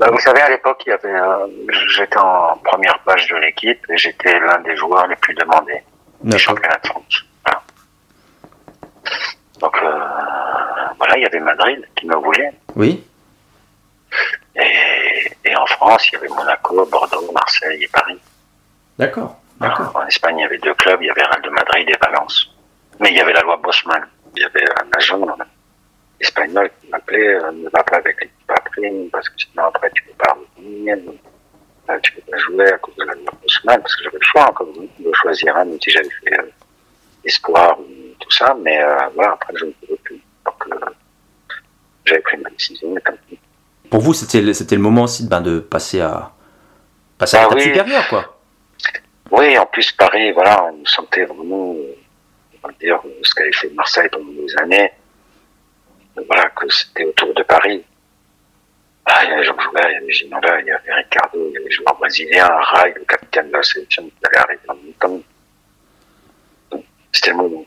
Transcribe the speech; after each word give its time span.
Bah, 0.00 0.08
vous 0.10 0.18
savez, 0.18 0.40
à 0.40 0.48
l'époque, 0.48 0.82
il 0.86 0.88
y 0.88 0.92
avait, 0.92 1.12
euh, 1.12 1.46
j'étais 1.88 2.16
en 2.16 2.56
première 2.64 2.98
page 3.00 3.28
de 3.28 3.36
l'équipe 3.36 3.84
et 3.90 3.98
j'étais 3.98 4.40
l'un 4.40 4.58
des 4.60 4.74
joueurs 4.74 5.06
les 5.06 5.16
plus 5.16 5.34
demandés 5.34 5.82
du 6.22 6.38
championnat 6.38 6.78
de 6.82 6.88
France. 6.88 7.22
Voilà. 7.44 7.62
Donc 9.58 9.76
euh, 9.82 9.98
voilà, 10.96 11.18
il 11.18 11.22
y 11.22 11.26
avait 11.26 11.40
Madrid 11.40 11.86
qui 11.96 12.06
me 12.06 12.16
voulait. 12.16 12.50
Oui. 12.76 13.04
Et, 14.56 15.32
et 15.44 15.54
en 15.54 15.66
France, 15.66 16.10
il 16.10 16.14
y 16.14 16.16
avait 16.16 16.28
Monaco, 16.28 16.86
Bordeaux, 16.86 17.30
Marseille 17.34 17.84
et 17.84 17.88
Paris. 17.88 18.18
D'accord. 18.98 19.36
D'accord. 19.60 19.92
En 19.94 20.06
Espagne, 20.06 20.38
il 20.38 20.42
y 20.42 20.44
avait 20.46 20.58
deux 20.58 20.74
clubs, 20.76 21.02
il 21.02 21.08
y 21.08 21.10
avait 21.10 21.24
Real 21.24 21.42
de 21.42 21.50
Madrid 21.50 21.86
et 21.90 21.98
Valence. 22.00 22.56
Mais 23.00 23.10
il 23.10 23.18
y 23.18 23.20
avait 23.20 23.34
la 23.34 23.42
loi 23.42 23.58
Bosman. 23.62 24.02
Il 24.34 24.42
y 24.42 24.46
avait 24.46 24.64
un 24.82 24.96
agent 24.96 25.18
espagnol 26.20 26.70
qui 26.80 26.88
m'appelait, 26.90 27.34
euh, 27.34 27.50
ne 27.52 27.68
va 27.70 27.82
pas 27.82 27.96
avec 27.96 28.20
l'équipe 28.20 28.50
après, 28.50 28.92
parce 29.10 29.28
que 29.28 29.34
sinon 29.38 29.64
après 29.64 29.90
tu 29.94 30.02
peux 30.04 30.12
pas 30.18 30.36
revenir, 30.56 30.96
euh, 31.88 31.98
tu 32.02 32.12
peux 32.12 32.30
pas 32.30 32.36
jouer 32.38 32.70
à 32.72 32.78
cause 32.78 32.94
de 32.96 33.04
la 33.04 33.14
Bosman, 33.14 33.80
parce 33.80 33.96
que 33.96 34.04
j'avais 34.04 34.18
le 34.18 34.24
choix 34.24 34.48
encore 34.50 34.68
de 34.68 35.12
choisir 35.14 35.56
un, 35.56 35.64
même 35.64 35.80
si 35.80 35.90
j'avais 35.90 36.08
fait 36.22 36.38
euh, 36.38 36.50
espoir 37.24 37.78
ou 37.80 37.84
tout 38.20 38.30
ça, 38.30 38.54
mais 38.60 38.82
euh, 38.82 38.96
voilà, 39.14 39.32
après 39.32 39.54
je 39.56 39.64
ne 39.66 39.70
pouvais 39.72 39.96
plus. 40.04 40.20
Donc 40.44 40.64
j'avais 42.04 42.20
pris 42.20 42.36
ma 42.38 42.50
décision, 42.50 42.96
et 42.96 43.00
tant 43.00 43.12
pis. 43.28 43.38
Pour 43.90 44.00
vous, 44.00 44.14
c'était 44.14 44.40
le, 44.40 44.52
c'était 44.52 44.76
le 44.76 44.82
moment 44.82 45.04
aussi 45.04 45.26
ben, 45.26 45.40
de 45.40 45.58
passer 45.58 46.00
à 46.00 46.32
passer 47.18 47.36
à 47.36 47.40
Ah 47.40 47.42
l'étape 47.44 47.58
oui. 47.58 47.64
supérieure, 47.64 48.08
quoi. 48.08 48.36
Oui, 49.32 49.56
en 49.58 49.66
plus 49.66 49.92
Paris, 49.92 50.32
voilà, 50.32 50.64
on 50.64 50.84
sentait 50.84 51.24
vraiment, 51.24 51.70
on 51.72 52.66
va 52.68 52.72
dire, 52.80 53.00
ce 53.22 53.34
qu'avait 53.34 53.52
fait 53.52 53.70
Marseille 53.70 54.08
pendant 54.10 54.30
des 54.32 54.56
années. 54.58 54.92
Voilà, 56.16 56.50
que 56.50 56.68
c'était 56.68 57.04
autour 57.04 57.34
de 57.34 57.42
Paris. 57.42 57.82
Ah, 59.06 59.24
il 59.24 59.30
y 59.30 59.32
avait 59.32 59.44
Jean 59.44 59.58
Joubert, 59.58 59.90
il 59.90 59.94
y 59.94 59.96
avait 59.96 60.12
Ginola, 60.12 60.60
il 60.60 60.66
y 60.66 60.70
avait 60.70 60.94
Ricardo, 60.94 61.38
il 61.48 61.54
y 61.54 61.56
avait 61.58 61.70
joueurs 61.70 61.96
brésiliens, 61.98 62.46
Rai, 62.46 62.92
le 62.96 63.04
capitaine 63.04 63.48
de 63.48 63.56
la 63.56 63.62
sélection 63.62 64.04
qui 64.04 64.26
allait 64.26 64.38
arriver 64.38 64.60
en 64.68 64.74
même 64.74 64.92
temps. 64.94 65.20
C'était 67.12 67.30
le 67.30 67.36
moment. 67.36 67.64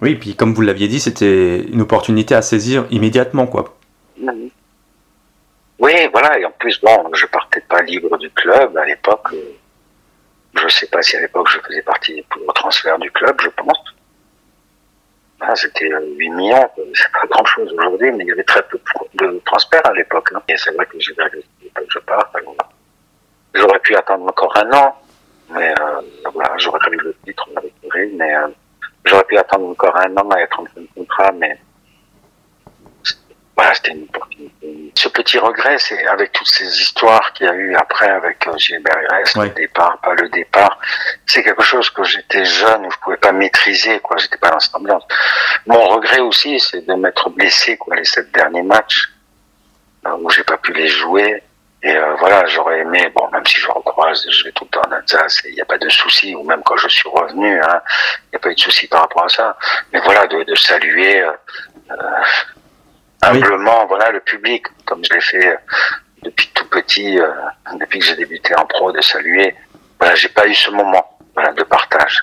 Oui, 0.00 0.16
puis 0.16 0.34
comme 0.34 0.52
vous 0.52 0.62
l'aviez 0.62 0.88
dit, 0.88 0.98
c'était 0.98 1.60
une 1.60 1.80
opportunité 1.80 2.34
à 2.34 2.42
saisir 2.42 2.86
immédiatement, 2.90 3.46
quoi. 3.46 3.78
Oui, 5.78 5.92
voilà, 6.12 6.38
et 6.38 6.44
en 6.44 6.50
plus, 6.52 6.80
bon, 6.80 7.12
je 7.12 7.26
partais 7.26 7.60
pas 7.60 7.82
libre 7.82 8.16
du 8.18 8.30
club 8.30 8.76
à 8.76 8.84
l'époque. 8.84 9.28
Je 10.54 10.68
sais 10.68 10.86
pas 10.86 11.02
si 11.02 11.16
à 11.16 11.20
l'époque 11.20 11.48
je 11.50 11.58
faisais 11.60 11.82
partie 11.82 12.22
pour 12.30 12.40
le 12.40 12.52
transfert 12.52 12.98
du 12.98 13.10
club, 13.10 13.40
je 13.40 13.48
pense. 13.48 13.91
Ah, 15.44 15.56
c'était 15.56 15.92
euh, 15.92 16.14
8 16.16 16.30
millions, 16.30 16.70
c'est 16.94 17.10
pas 17.12 17.26
grand 17.28 17.44
chose 17.44 17.72
aujourd'hui, 17.72 18.12
mais 18.12 18.22
il 18.22 18.28
y 18.28 18.32
avait 18.32 18.44
très 18.44 18.62
peu 18.62 18.78
de 19.14 19.42
transferts 19.44 19.84
à 19.84 19.92
l'époque. 19.92 20.28
hein. 20.34 20.40
Et 20.48 20.56
c'est 20.56 20.72
vrai 20.72 20.86
que 20.86 21.00
j'ai 21.00 21.12
je 21.14 21.98
alors, 22.06 22.56
J'aurais 23.54 23.78
pu 23.80 23.96
attendre 23.96 24.24
encore 24.24 24.56
un 24.56 24.72
an, 24.72 24.96
mais 25.50 25.74
euh, 25.80 26.00
voilà, 26.32 26.56
j'aurais 26.58 26.78
eu 26.92 26.96
le 26.96 27.14
titre 27.24 27.48
avec 27.56 27.74
mais 28.14 28.36
euh, 28.36 28.48
j'aurais 29.04 29.24
pu 29.24 29.36
attendre 29.36 29.68
encore 29.68 29.96
un 29.96 30.16
an 30.16 30.30
à 30.30 30.38
être 30.40 30.60
en 30.60 30.64
fin 30.66 30.80
de 30.80 30.88
contrat, 30.94 31.32
mais 31.32 31.58
voilà, 33.56 33.74
c'était 33.74 33.90
une. 33.92 34.06
Ce 34.94 35.08
petit 35.08 35.38
regret, 35.38 35.76
c'est 35.78 36.06
avec 36.06 36.32
toutes 36.32 36.48
ces 36.48 36.66
histoires 36.66 37.32
qu'il 37.32 37.46
y 37.46 37.48
a 37.48 37.54
eu 37.54 37.74
après 37.74 38.08
avec 38.08 38.46
euh, 38.46 38.56
Gilbert 38.58 38.96
Ouais. 39.36 39.44
le 39.48 39.54
départ, 39.54 39.98
pas 40.02 40.14
le 40.14 40.28
départ, 40.28 40.78
c'est 41.26 41.42
quelque 41.42 41.62
chose 41.62 41.88
que 41.90 42.04
j'étais 42.04 42.44
jeune, 42.44 42.84
où 42.86 42.90
je 42.90 42.96
pouvais 42.98 43.16
pas 43.16 43.32
maîtriser, 43.32 43.98
quoi, 44.00 44.16
j'étais 44.18 44.36
pas 44.36 44.50
dans 44.50 44.60
cette 44.60 44.74
ambiance. 44.74 45.04
Mon 45.66 45.80
regret 45.88 46.20
aussi, 46.20 46.60
c'est 46.60 46.86
de 46.86 46.94
m'être 46.94 47.30
blessé, 47.30 47.76
quoi, 47.78 47.96
les 47.96 48.04
sept 48.04 48.30
derniers 48.32 48.62
matchs, 48.62 49.08
euh, 50.06 50.10
où 50.20 50.30
j'ai 50.30 50.44
pas 50.44 50.58
pu 50.58 50.72
les 50.72 50.88
jouer. 50.88 51.42
Et 51.84 51.96
euh, 51.96 52.14
voilà, 52.20 52.46
j'aurais 52.46 52.80
aimé, 52.80 53.10
bon, 53.16 53.28
même 53.32 53.44
si 53.46 53.56
je 53.58 53.68
recroise, 53.68 54.24
je 54.30 54.44
vais 54.44 54.52
tout 54.52 54.64
le 54.64 54.70
temps 54.70 54.82
en 54.88 54.92
Alsace, 54.92 55.40
il 55.46 55.54
n'y 55.54 55.60
a 55.60 55.64
pas 55.64 55.78
de 55.78 55.88
souci, 55.88 56.34
ou 56.36 56.44
même 56.44 56.62
quand 56.64 56.76
je 56.76 56.86
suis 56.88 57.08
revenu, 57.08 57.60
hein, 57.60 57.80
il 58.26 58.28
n'y 58.32 58.36
a 58.36 58.38
pas 58.38 58.50
eu 58.50 58.54
de 58.54 58.60
souci 58.60 58.86
par 58.86 59.00
rapport 59.00 59.24
à 59.24 59.28
ça. 59.28 59.56
Mais 59.92 60.00
voilà, 60.00 60.26
de, 60.28 60.44
de 60.44 60.54
saluer 60.54 61.22
euh, 61.22 61.32
euh, 63.24 63.28
humblement, 63.28 63.86
voilà, 63.86 64.10
le 64.10 64.20
public, 64.20 64.66
comme 64.84 65.02
je 65.04 65.12
l'ai 65.14 65.20
fait 65.20 65.46
euh, 65.48 65.56
depuis 66.22 66.48
tout 66.54 66.68
petit, 66.68 67.18
euh, 67.20 67.28
depuis 67.74 67.98
que 68.00 68.04
j'ai 68.06 68.16
débuté 68.16 68.54
en 68.56 68.66
pro, 68.66 68.92
de 68.92 69.00
saluer. 69.00 69.54
Voilà, 69.98 70.14
j'ai 70.14 70.28
pas 70.28 70.46
eu 70.46 70.54
ce 70.54 70.70
moment, 70.70 71.18
voilà, 71.34 71.52
de 71.52 71.62
partage, 71.62 72.22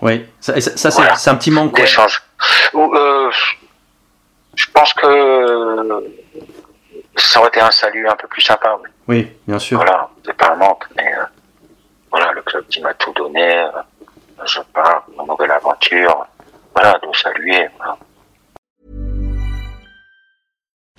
Oui. 0.00 0.26
Ça, 0.40 0.60
ça, 0.60 0.90
c'est- 0.90 0.90
Voilà. 1.00 1.14
un 1.26 1.34
petit 1.36 1.50
manque, 1.50 1.74
d'échange. 1.74 2.22
Ou, 2.72 2.94
euh, 2.94 3.30
je 4.54 4.66
pense 4.72 4.92
que 4.94 6.06
ça 7.16 7.40
aurait 7.40 7.48
été 7.48 7.60
un 7.60 7.70
salut 7.70 8.06
un 8.08 8.16
peu 8.16 8.28
plus 8.28 8.42
sympa. 8.42 8.76
oui. 8.82 8.88
Oui, 9.08 9.32
bien 9.48 9.58
sûr. 9.58 9.78
Voilà, 9.78 10.08
c'est 10.24 10.36
pas 10.36 10.52
un 10.52 10.56
manque, 10.56 10.84
mais 10.96 11.12
euh, 11.18 11.24
voilà, 12.10 12.30
le 12.32 12.42
club 12.42 12.64
qui 12.68 12.80
m'a 12.80 12.94
tout 12.94 13.12
donné, 13.14 13.58
euh, 13.58 13.70
je 14.46 14.60
pars, 14.72 15.04
une 15.18 15.26
nouvelle 15.26 15.50
aventure, 15.50 16.26
voilà, 16.74 16.98
de 17.02 17.16
saluer. 17.16 17.68
voilà. 17.78 17.96